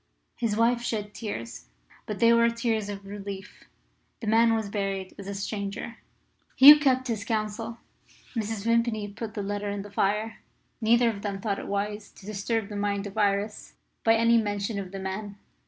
[0.35, 1.67] His wife shed tears,
[2.07, 3.65] but they were tears of relief.
[4.19, 5.97] The man was buried as a stranger.
[6.55, 7.77] Hugh kept his counsel.
[8.35, 8.63] Mrs.
[8.65, 10.39] Vimpany put the letter in the fire.
[10.81, 14.79] Neither of them thought it wise to disturb the mind of Iris by any mention
[14.79, 15.37] of the man.